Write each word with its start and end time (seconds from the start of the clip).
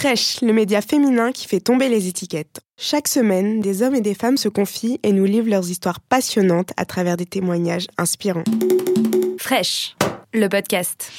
Fresh, 0.00 0.40
le 0.40 0.54
média 0.54 0.80
féminin 0.80 1.30
qui 1.30 1.46
fait 1.46 1.60
tomber 1.60 1.90
les 1.90 2.08
étiquettes. 2.08 2.60
Chaque 2.78 3.06
semaine, 3.06 3.60
des 3.60 3.82
hommes 3.82 3.94
et 3.94 4.00
des 4.00 4.14
femmes 4.14 4.38
se 4.38 4.48
confient 4.48 4.98
et 5.02 5.12
nous 5.12 5.26
livrent 5.26 5.50
leurs 5.50 5.68
histoires 5.68 6.00
passionnantes 6.00 6.70
à 6.78 6.86
travers 6.86 7.18
des 7.18 7.26
témoignages 7.26 7.86
inspirants. 7.98 8.44
Fresh, 9.36 9.94
le 10.32 10.48
podcast. 10.48 11.12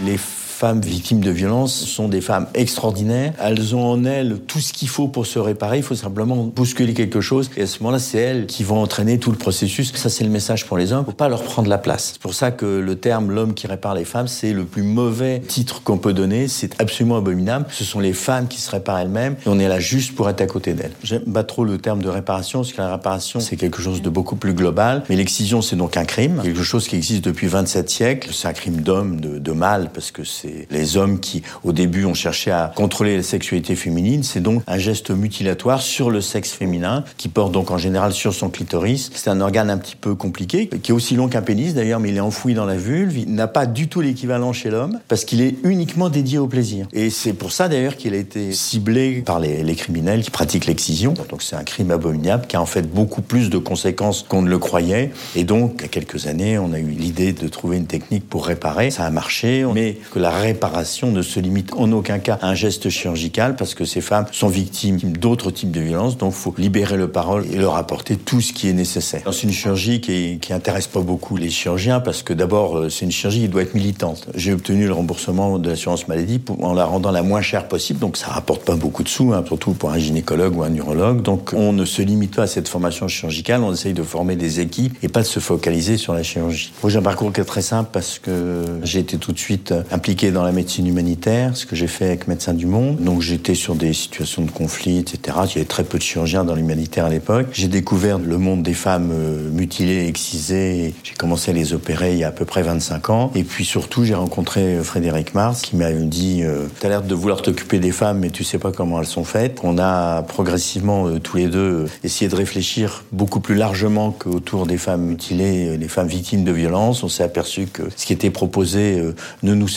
Les 0.00 0.16
femmes 0.58 0.80
victimes 0.80 1.20
de 1.20 1.30
violences 1.30 1.84
sont 1.84 2.08
des 2.08 2.20
femmes 2.20 2.48
extraordinaires. 2.52 3.32
Elles 3.40 3.76
ont 3.76 3.92
en 3.92 4.04
elles 4.04 4.40
tout 4.40 4.58
ce 4.58 4.72
qu'il 4.72 4.88
faut 4.88 5.06
pour 5.06 5.24
se 5.24 5.38
réparer. 5.38 5.76
Il 5.76 5.84
faut 5.84 5.94
simplement 5.94 6.34
bousculer 6.34 6.94
quelque 6.94 7.20
chose. 7.20 7.48
Et 7.56 7.62
à 7.62 7.66
ce 7.68 7.80
moment-là, 7.80 8.00
c'est 8.00 8.18
elles 8.18 8.46
qui 8.46 8.64
vont 8.64 8.82
entraîner 8.82 9.18
tout 9.18 9.30
le 9.30 9.36
processus. 9.36 9.92
Ça, 9.94 10.08
c'est 10.08 10.24
le 10.24 10.30
message 10.30 10.66
pour 10.66 10.76
les 10.76 10.92
hommes. 10.92 11.04
Faut 11.04 11.12
pas 11.12 11.28
leur 11.28 11.44
prendre 11.44 11.68
la 11.68 11.78
place. 11.78 12.14
C'est 12.14 12.20
pour 12.20 12.34
ça 12.34 12.50
que 12.50 12.66
le 12.66 12.96
terme 12.96 13.30
l'homme 13.30 13.54
qui 13.54 13.68
répare 13.68 13.94
les 13.94 14.04
femmes, 14.04 14.26
c'est 14.26 14.52
le 14.52 14.64
plus 14.64 14.82
mauvais 14.82 15.38
titre 15.46 15.80
qu'on 15.84 15.96
peut 15.96 16.12
donner. 16.12 16.48
C'est 16.48 16.80
absolument 16.80 17.18
abominable. 17.18 17.66
Ce 17.70 17.84
sont 17.84 18.00
les 18.00 18.12
femmes 18.12 18.48
qui 18.48 18.60
se 18.60 18.72
réparent 18.72 18.98
elles-mêmes. 18.98 19.36
Et 19.46 19.48
on 19.48 19.60
est 19.60 19.68
là 19.68 19.78
juste 19.78 20.16
pour 20.16 20.28
être 20.28 20.40
à 20.40 20.46
côté 20.46 20.72
d'elles. 20.72 20.94
J'aime 21.04 21.22
pas 21.22 21.44
trop 21.44 21.64
le 21.64 21.78
terme 21.78 22.02
de 22.02 22.08
réparation, 22.08 22.62
parce 22.62 22.72
que 22.72 22.82
la 22.82 22.90
réparation, 22.90 23.38
c'est 23.38 23.56
quelque 23.56 23.80
chose 23.80 24.02
de 24.02 24.10
beaucoup 24.10 24.34
plus 24.34 24.54
global. 24.54 25.04
Mais 25.08 25.14
l'excision, 25.14 25.62
c'est 25.62 25.76
donc 25.76 25.96
un 25.96 26.04
crime. 26.04 26.40
Quelque 26.42 26.64
chose 26.64 26.88
qui 26.88 26.96
existe 26.96 27.24
depuis 27.24 27.46
27 27.46 27.88
siècles. 27.88 28.30
C'est 28.32 28.48
un 28.48 28.52
crime 28.52 28.80
d'homme, 28.80 29.20
de, 29.20 29.38
de 29.38 29.52
mal, 29.52 29.90
parce 29.94 30.10
que 30.10 30.24
c'est 30.24 30.47
les 30.70 30.96
hommes 30.96 31.20
qui, 31.20 31.42
au 31.64 31.72
début, 31.72 32.04
ont 32.04 32.14
cherché 32.14 32.50
à 32.50 32.72
contrôler 32.74 33.16
la 33.16 33.22
sexualité 33.22 33.76
féminine. 33.76 34.22
C'est 34.22 34.40
donc 34.40 34.62
un 34.66 34.78
geste 34.78 35.10
mutilatoire 35.10 35.82
sur 35.82 36.10
le 36.10 36.20
sexe 36.20 36.52
féminin, 36.52 37.04
qui 37.16 37.28
porte 37.28 37.52
donc 37.52 37.70
en 37.70 37.78
général 37.78 38.12
sur 38.12 38.34
son 38.34 38.50
clitoris. 38.50 39.10
C'est 39.14 39.30
un 39.30 39.40
organe 39.40 39.70
un 39.70 39.78
petit 39.78 39.96
peu 39.96 40.14
compliqué, 40.14 40.68
qui 40.68 40.90
est 40.90 40.94
aussi 40.94 41.16
long 41.16 41.28
qu'un 41.28 41.42
pénis 41.42 41.74
d'ailleurs, 41.74 42.00
mais 42.00 42.10
il 42.10 42.16
est 42.16 42.20
enfoui 42.20 42.54
dans 42.54 42.66
la 42.66 42.76
vulve. 42.76 43.16
Il 43.16 43.34
n'a 43.34 43.48
pas 43.48 43.66
du 43.66 43.88
tout 43.88 44.00
l'équivalent 44.00 44.52
chez 44.52 44.70
l'homme, 44.70 45.00
parce 45.08 45.24
qu'il 45.24 45.40
est 45.40 45.56
uniquement 45.64 46.08
dédié 46.08 46.38
au 46.38 46.46
plaisir. 46.46 46.86
Et 46.92 47.10
c'est 47.10 47.32
pour 47.32 47.52
ça 47.52 47.68
d'ailleurs 47.68 47.96
qu'il 47.96 48.14
a 48.14 48.18
été 48.18 48.52
ciblé 48.52 49.22
par 49.24 49.40
les, 49.40 49.74
criminels 49.74 50.22
qui 50.22 50.30
pratiquent 50.30 50.66
l'excision. 50.66 51.14
Donc 51.30 51.42
c'est 51.42 51.56
un 51.56 51.62
crime 51.62 51.90
abominable 51.90 52.46
qui 52.46 52.56
a 52.56 52.60
en 52.60 52.66
fait 52.66 52.82
beaucoup 52.82 53.22
plus 53.22 53.50
de 53.50 53.58
conséquences 53.58 54.24
qu'on 54.28 54.42
ne 54.42 54.48
le 54.48 54.58
croyait. 54.58 55.12
Et 55.36 55.44
donc, 55.44 55.74
il 55.78 55.82
y 55.82 55.84
a 55.84 55.88
quelques 55.88 56.26
années, 56.26 56.58
on 56.58 56.72
a 56.72 56.78
eu 56.78 56.88
l'idée 56.88 57.32
de 57.32 57.48
trouver 57.48 57.76
une 57.76 57.86
technique 57.86 58.28
pour 58.28 58.46
réparer. 58.46 58.90
Ça 58.90 59.04
a 59.04 59.10
marché, 59.10 59.64
mais 59.74 59.98
que 60.12 60.18
la 60.18 60.30
réparation 60.38 61.10
ne 61.10 61.22
se 61.22 61.40
limite 61.40 61.72
en 61.74 61.90
aucun 61.92 62.18
cas 62.18 62.38
à 62.40 62.48
un 62.48 62.54
geste 62.54 62.88
chirurgical 62.88 63.56
parce 63.56 63.74
que 63.74 63.84
ces 63.84 64.00
femmes 64.00 64.26
sont 64.32 64.48
victimes 64.48 64.98
d'autres 64.98 65.50
types 65.50 65.70
de 65.70 65.80
violences. 65.80 66.18
Donc, 66.18 66.32
il 66.36 66.40
faut 66.40 66.54
libérer 66.58 66.96
le 66.96 67.08
parole 67.08 67.46
et 67.52 67.56
leur 67.56 67.76
apporter 67.76 68.16
tout 68.16 68.40
ce 68.40 68.52
qui 68.52 68.68
est 68.68 68.72
nécessaire. 68.72 69.22
C'est 69.32 69.44
une 69.44 69.52
chirurgie 69.52 70.00
qui, 70.00 70.38
qui 70.40 70.52
intéresse 70.52 70.86
pas 70.86 71.00
beaucoup 71.00 71.36
les 71.36 71.50
chirurgiens 71.50 72.00
parce 72.00 72.22
que 72.22 72.32
d'abord, 72.32 72.90
c'est 72.90 73.04
une 73.04 73.10
chirurgie 73.10 73.40
qui 73.40 73.48
doit 73.48 73.62
être 73.62 73.74
militante. 73.74 74.28
J'ai 74.34 74.52
obtenu 74.52 74.86
le 74.86 74.92
remboursement 74.92 75.58
de 75.58 75.70
l'assurance 75.70 76.08
maladie 76.08 76.40
en 76.60 76.74
la 76.74 76.84
rendant 76.84 77.10
la 77.10 77.22
moins 77.22 77.42
chère 77.42 77.68
possible. 77.68 77.98
Donc, 78.00 78.16
ça 78.16 78.28
rapporte 78.28 78.64
pas 78.64 78.76
beaucoup 78.76 79.02
de 79.02 79.08
sous, 79.08 79.32
hein, 79.32 79.42
surtout 79.46 79.72
pour 79.72 79.90
un 79.90 79.98
gynécologue 79.98 80.56
ou 80.56 80.62
un 80.62 80.74
urologue. 80.74 81.22
Donc, 81.22 81.52
on 81.54 81.72
ne 81.72 81.84
se 81.84 82.02
limite 82.02 82.36
pas 82.36 82.42
à 82.42 82.46
cette 82.46 82.68
formation 82.68 83.08
chirurgicale. 83.08 83.62
On 83.62 83.72
essaye 83.72 83.94
de 83.94 84.02
former 84.02 84.36
des 84.36 84.60
équipes 84.60 84.96
et 85.02 85.08
pas 85.08 85.20
de 85.20 85.26
se 85.26 85.40
focaliser 85.40 85.96
sur 85.96 86.14
la 86.14 86.22
chirurgie. 86.22 86.72
Moi, 86.82 86.90
j'ai 86.90 86.98
un 86.98 87.02
parcours 87.02 87.32
qui 87.32 87.40
est 87.40 87.44
très 87.44 87.62
simple 87.62 87.90
parce 87.92 88.18
que 88.18 88.64
j'ai 88.82 89.00
été 89.00 89.18
tout 89.18 89.32
de 89.32 89.38
suite 89.38 89.74
impliqué 89.90 90.27
dans 90.30 90.42
la 90.42 90.52
médecine 90.52 90.86
humanitaire, 90.86 91.56
ce 91.56 91.66
que 91.66 91.76
j'ai 91.76 91.86
fait 91.86 92.06
avec 92.06 92.28
Médecins 92.28 92.54
du 92.54 92.66
Monde. 92.66 92.96
Donc 93.00 93.22
j'étais 93.22 93.54
sur 93.54 93.74
des 93.74 93.92
situations 93.92 94.42
de 94.44 94.50
conflit, 94.50 94.98
etc. 94.98 95.38
Il 95.44 95.48
y 95.54 95.56
avait 95.58 95.64
très 95.64 95.84
peu 95.84 95.98
de 95.98 96.02
chirurgiens 96.02 96.44
dans 96.44 96.54
l'humanitaire 96.54 97.06
à 97.06 97.10
l'époque. 97.10 97.46
J'ai 97.52 97.68
découvert 97.68 98.18
le 98.18 98.38
monde 98.38 98.62
des 98.62 98.74
femmes 98.74 99.10
euh, 99.12 99.50
mutilées, 99.50 100.06
excisées. 100.06 100.94
J'ai 101.02 101.14
commencé 101.14 101.50
à 101.50 101.54
les 101.54 101.72
opérer 101.72 102.12
il 102.12 102.18
y 102.18 102.24
a 102.24 102.28
à 102.28 102.32
peu 102.32 102.44
près 102.44 102.62
25 102.62 103.10
ans. 103.10 103.30
Et 103.34 103.44
puis 103.44 103.64
surtout, 103.64 104.04
j'ai 104.04 104.14
rencontré 104.14 104.60
euh, 104.60 104.82
Frédéric 104.82 105.34
Mars 105.34 105.62
qui 105.62 105.76
m'a 105.76 105.92
dit 105.92 106.42
euh, 106.42 106.66
T'as 106.80 106.88
l'air 106.88 107.02
de 107.02 107.14
vouloir 107.14 107.42
t'occuper 107.42 107.78
des 107.78 107.92
femmes, 107.92 108.18
mais 108.18 108.30
tu 108.30 108.44
sais 108.44 108.58
pas 108.58 108.72
comment 108.72 109.00
elles 109.00 109.06
sont 109.06 109.24
faites. 109.24 109.58
On 109.62 109.78
a 109.78 110.22
progressivement, 110.22 111.06
euh, 111.06 111.18
tous 111.18 111.36
les 111.36 111.46
deux, 111.48 111.86
essayé 112.04 112.28
de 112.28 112.36
réfléchir 112.36 113.04
beaucoup 113.12 113.40
plus 113.40 113.54
largement 113.54 114.10
qu'autour 114.10 114.66
des 114.66 114.78
femmes 114.78 115.02
mutilées, 115.02 115.76
les 115.76 115.88
femmes 115.88 116.08
victimes 116.08 116.44
de 116.44 116.52
violences. 116.52 117.02
On 117.02 117.08
s'est 117.08 117.22
aperçu 117.22 117.66
que 117.66 117.82
ce 117.96 118.06
qui 118.06 118.12
était 118.12 118.30
proposé 118.30 119.02
ne 119.42 119.54
nous 119.54 119.68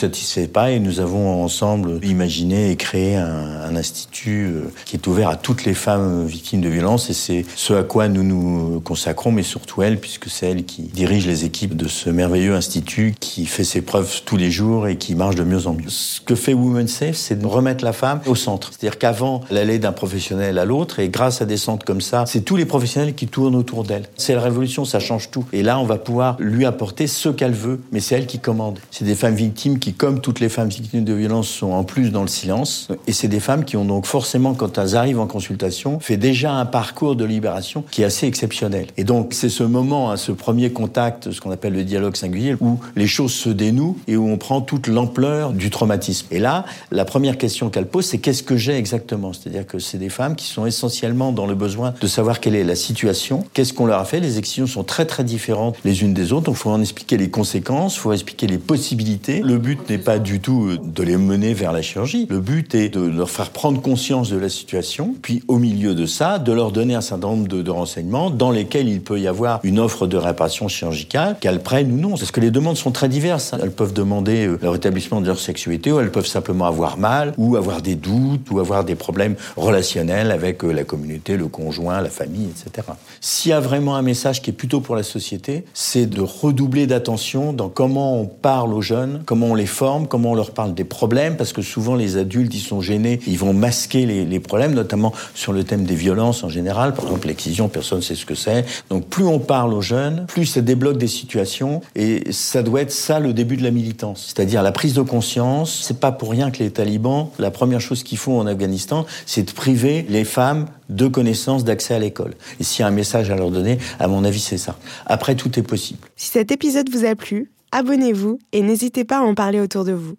pas 0.48 0.70
et 0.70 0.80
nous 0.80 1.00
avons 1.00 1.42
ensemble 1.42 2.04
imaginé 2.04 2.70
et 2.70 2.76
créé 2.76 3.16
un, 3.16 3.62
un 3.62 3.76
institut 3.76 4.46
euh, 4.46 4.72
qui 4.84 4.96
est 4.96 5.06
ouvert 5.06 5.28
à 5.28 5.36
toutes 5.36 5.64
les 5.64 5.74
femmes 5.74 6.26
victimes 6.26 6.60
de 6.60 6.68
violences 6.68 7.10
et 7.10 7.14
c'est 7.14 7.44
ce 7.56 7.74
à 7.74 7.82
quoi 7.82 8.08
nous 8.08 8.22
nous 8.22 8.80
consacrons, 8.80 9.32
mais 9.32 9.42
surtout 9.42 9.82
elle, 9.82 9.98
puisque 9.98 10.28
c'est 10.28 10.50
elle 10.50 10.64
qui 10.64 10.82
dirige 10.82 11.26
les 11.26 11.44
équipes 11.44 11.76
de 11.76 11.88
ce 11.88 12.10
merveilleux 12.10 12.54
institut 12.54 13.14
qui 13.18 13.46
fait 13.46 13.64
ses 13.64 13.82
preuves 13.82 14.22
tous 14.24 14.36
les 14.36 14.50
jours 14.50 14.88
et 14.88 14.96
qui 14.96 15.14
marche 15.14 15.34
de 15.34 15.44
mieux 15.44 15.66
en 15.66 15.74
mieux. 15.74 15.88
Ce 15.88 16.20
que 16.20 16.34
fait 16.34 16.54
Women 16.54 16.88
Safe, 16.88 17.16
c'est 17.16 17.38
de 17.38 17.46
remettre 17.46 17.84
la 17.84 17.92
femme 17.92 18.20
au 18.26 18.34
centre. 18.34 18.70
C'est-à-dire 18.70 18.98
qu'avant, 18.98 19.40
elle 19.50 19.58
allait 19.58 19.78
d'un 19.78 19.92
professionnel 19.92 20.58
à 20.58 20.64
l'autre 20.64 20.98
et 20.98 21.08
grâce 21.08 21.42
à 21.42 21.44
des 21.44 21.56
centres 21.56 21.84
comme 21.84 22.00
ça, 22.00 22.24
c'est 22.26 22.42
tous 22.42 22.56
les 22.56 22.66
professionnels 22.66 23.14
qui 23.14 23.26
tournent 23.26 23.56
autour 23.56 23.84
d'elle. 23.84 24.04
C'est 24.16 24.34
la 24.34 24.40
révolution, 24.40 24.84
ça 24.84 25.00
change 25.00 25.30
tout. 25.30 25.44
Et 25.52 25.62
là, 25.62 25.78
on 25.78 25.84
va 25.84 25.98
pouvoir 25.98 26.36
lui 26.38 26.64
apporter 26.64 27.06
ce 27.06 27.28
qu'elle 27.28 27.52
veut, 27.52 27.80
mais 27.92 28.00
c'est 28.00 28.14
elle 28.14 28.26
qui 28.26 28.38
commande. 28.38 28.78
C'est 28.90 29.04
des 29.04 29.14
femmes 29.14 29.34
victimes 29.34 29.78
qui, 29.78 29.92
comme 29.92 30.20
toutes 30.32 30.40
les 30.40 30.48
femmes 30.48 30.70
victimes 30.70 31.04
de 31.04 31.12
violences, 31.12 31.48
sont 31.48 31.72
en 31.72 31.84
plus 31.84 32.10
dans 32.10 32.22
le 32.22 32.28
silence. 32.28 32.88
Et 33.06 33.12
c'est 33.12 33.28
des 33.28 33.38
femmes 33.38 33.66
qui 33.66 33.76
ont 33.76 33.84
donc 33.84 34.06
forcément, 34.06 34.54
quand 34.54 34.78
elles 34.78 34.96
arrivent 34.96 35.20
en 35.20 35.26
consultation, 35.26 36.00
fait 36.00 36.16
déjà 36.16 36.54
un 36.54 36.64
parcours 36.64 37.16
de 37.16 37.26
libération 37.26 37.84
qui 37.90 38.00
est 38.00 38.06
assez 38.06 38.26
exceptionnel. 38.26 38.86
Et 38.96 39.04
donc, 39.04 39.34
c'est 39.34 39.50
ce 39.50 39.62
moment, 39.62 40.10
hein, 40.10 40.16
ce 40.16 40.32
premier 40.32 40.72
contact, 40.72 41.32
ce 41.32 41.40
qu'on 41.42 41.50
appelle 41.50 41.74
le 41.74 41.84
dialogue 41.84 42.16
singulier, 42.16 42.56
où 42.62 42.80
les 42.96 43.06
choses 43.06 43.34
se 43.34 43.50
dénouent 43.50 43.98
et 44.08 44.16
où 44.16 44.26
on 44.26 44.38
prend 44.38 44.62
toute 44.62 44.86
l'ampleur 44.86 45.52
du 45.52 45.68
traumatisme. 45.68 46.28
Et 46.30 46.38
là, 46.38 46.64
la 46.90 47.04
première 47.04 47.36
question 47.36 47.68
qu'elle 47.68 47.88
pose, 47.88 48.06
c'est 48.06 48.16
qu'est-ce 48.16 48.42
que 48.42 48.56
j'ai 48.56 48.78
exactement? 48.78 49.34
C'est-à-dire 49.34 49.66
que 49.66 49.78
c'est 49.78 49.98
des 49.98 50.08
femmes 50.08 50.34
qui 50.34 50.46
sont 50.46 50.64
essentiellement 50.64 51.32
dans 51.32 51.46
le 51.46 51.54
besoin 51.54 51.92
de 52.00 52.06
savoir 52.06 52.40
quelle 52.40 52.54
est 52.54 52.64
la 52.64 52.74
situation, 52.74 53.44
qu'est-ce 53.52 53.74
qu'on 53.74 53.84
leur 53.84 53.98
a 53.98 54.06
fait. 54.06 54.20
Les 54.20 54.38
excisions 54.38 54.66
sont 54.66 54.82
très 54.82 55.04
très 55.04 55.24
différentes 55.24 55.76
les 55.84 56.00
unes 56.00 56.14
des 56.14 56.32
autres, 56.32 56.44
donc 56.44 56.54
il 56.54 56.60
faut 56.60 56.70
en 56.70 56.80
expliquer 56.80 57.18
les 57.18 57.28
conséquences, 57.28 57.96
il 57.96 58.00
faut 58.00 58.14
expliquer 58.14 58.46
les 58.46 58.56
possibilités. 58.56 59.42
Le 59.42 59.58
but 59.58 59.90
n'est 59.90 59.98
pas 59.98 60.21
du 60.22 60.40
tout 60.40 60.76
de 60.78 61.02
les 61.02 61.16
mener 61.16 61.52
vers 61.54 61.72
la 61.72 61.82
chirurgie. 61.82 62.26
Le 62.30 62.40
but 62.40 62.74
est 62.74 62.88
de 62.88 63.00
leur 63.00 63.30
faire 63.30 63.50
prendre 63.50 63.80
conscience 63.82 64.30
de 64.30 64.38
la 64.38 64.48
situation, 64.48 65.14
puis 65.20 65.42
au 65.48 65.58
milieu 65.58 65.94
de 65.94 66.06
ça, 66.06 66.38
de 66.38 66.52
leur 66.52 66.72
donner 66.72 66.94
un 66.94 67.00
certain 67.00 67.28
nombre 67.28 67.48
de, 67.48 67.62
de 67.62 67.70
renseignements 67.70 68.30
dans 68.30 68.50
lesquels 68.50 68.88
il 68.88 69.00
peut 69.00 69.20
y 69.20 69.26
avoir 69.26 69.60
une 69.62 69.78
offre 69.78 70.06
de 70.06 70.16
réparation 70.16 70.68
chirurgicale, 70.68 71.36
qu'elles 71.40 71.60
prennent 71.60 71.92
ou 71.92 71.96
non. 71.96 72.10
Parce 72.10 72.30
que 72.30 72.40
les 72.40 72.50
demandes 72.50 72.76
sont 72.76 72.90
très 72.90 73.08
diverses. 73.08 73.54
Elles 73.60 73.70
peuvent 73.70 73.92
demander 73.92 74.46
euh, 74.46 74.58
le 74.60 74.68
rétablissement 74.68 75.20
de 75.20 75.26
leur 75.26 75.38
sexualité, 75.38 75.92
ou 75.92 76.00
elles 76.00 76.10
peuvent 76.10 76.26
simplement 76.26 76.66
avoir 76.66 76.98
mal, 76.98 77.34
ou 77.36 77.56
avoir 77.56 77.82
des 77.82 77.94
doutes, 77.94 78.50
ou 78.50 78.60
avoir 78.60 78.84
des 78.84 78.94
problèmes 78.94 79.34
relationnels 79.56 80.30
avec 80.30 80.64
euh, 80.64 80.72
la 80.72 80.84
communauté, 80.84 81.36
le 81.36 81.48
conjoint, 81.48 82.00
la 82.00 82.10
famille, 82.10 82.48
etc. 82.48 82.88
S'il 83.20 83.50
y 83.50 83.52
a 83.52 83.60
vraiment 83.60 83.96
un 83.96 84.02
message 84.02 84.42
qui 84.42 84.50
est 84.50 84.54
plutôt 84.54 84.80
pour 84.80 84.96
la 84.96 85.02
société, 85.02 85.64
c'est 85.74 86.06
de 86.06 86.20
redoubler 86.20 86.86
d'attention 86.86 87.52
dans 87.52 87.68
comment 87.68 88.20
on 88.20 88.26
parle 88.26 88.72
aux 88.72 88.82
jeunes, 88.82 89.22
comment 89.26 89.48
on 89.48 89.54
les 89.54 89.66
forme, 89.66 90.06
comment 90.12 90.32
on 90.32 90.34
leur 90.34 90.50
parle 90.50 90.74
des 90.74 90.84
problèmes, 90.84 91.38
parce 91.38 91.54
que 91.54 91.62
souvent 91.62 91.94
les 91.94 92.18
adultes, 92.18 92.54
ils 92.54 92.60
sont 92.60 92.82
gênés, 92.82 93.18
ils 93.26 93.38
vont 93.38 93.54
masquer 93.54 94.04
les, 94.04 94.26
les 94.26 94.40
problèmes, 94.40 94.74
notamment 94.74 95.14
sur 95.34 95.54
le 95.54 95.64
thème 95.64 95.84
des 95.84 95.94
violences 95.94 96.44
en 96.44 96.50
général. 96.50 96.92
Par 96.92 97.06
exemple, 97.06 97.28
l'excision, 97.28 97.70
personne 97.70 98.00
ne 98.00 98.02
sait 98.02 98.14
ce 98.14 98.26
que 98.26 98.34
c'est. 98.34 98.66
Donc 98.90 99.06
plus 99.06 99.24
on 99.24 99.38
parle 99.38 99.72
aux 99.72 99.80
jeunes, 99.80 100.26
plus 100.26 100.44
ça 100.44 100.60
débloque 100.60 100.98
des 100.98 101.06
situations, 101.06 101.80
et 101.96 102.30
ça 102.30 102.62
doit 102.62 102.82
être 102.82 102.92
ça 102.92 103.20
le 103.20 103.32
début 103.32 103.56
de 103.56 103.62
la 103.62 103.70
militance. 103.70 104.26
C'est-à-dire 104.26 104.62
la 104.62 104.72
prise 104.72 104.92
de 104.92 105.00
conscience. 105.00 105.80
C'est 105.82 105.98
pas 105.98 106.12
pour 106.12 106.30
rien 106.30 106.50
que 106.50 106.58
les 106.58 106.70
talibans, 106.70 107.30
la 107.38 107.50
première 107.50 107.80
chose 107.80 108.02
qu'ils 108.02 108.18
font 108.18 108.38
en 108.38 108.46
Afghanistan, 108.46 109.06
c'est 109.24 109.44
de 109.44 109.52
priver 109.52 110.04
les 110.10 110.24
femmes 110.24 110.66
de 110.90 111.08
connaissances, 111.08 111.64
d'accès 111.64 111.94
à 111.94 111.98
l'école. 111.98 112.34
Et 112.60 112.64
s'il 112.64 112.82
y 112.82 112.84
a 112.84 112.88
un 112.88 112.90
message 112.90 113.30
à 113.30 113.36
leur 113.36 113.50
donner, 113.50 113.78
à 113.98 114.08
mon 114.08 114.24
avis, 114.24 114.40
c'est 114.40 114.58
ça. 114.58 114.76
Après, 115.06 115.36
tout 115.36 115.58
est 115.58 115.62
possible. 115.62 116.00
Si 116.16 116.28
cet 116.28 116.52
épisode 116.52 116.90
vous 116.90 117.06
a 117.06 117.14
plu, 117.14 117.50
abonnez-vous 117.72 118.38
et 118.52 118.62
n'hésitez 118.62 119.04
pas 119.04 119.18
à 119.18 119.22
en 119.22 119.34
parler 119.34 119.60
autour 119.60 119.84
de 119.84 119.92
vous. 119.92 120.16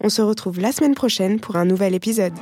On 0.00 0.08
se 0.08 0.22
retrouve 0.22 0.60
la 0.60 0.72
semaine 0.72 0.94
prochaine 0.94 1.40
pour 1.40 1.56
un 1.56 1.64
nouvel 1.64 1.94
épisode. 1.94 2.34